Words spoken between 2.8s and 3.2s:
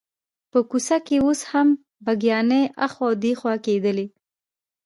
اخوا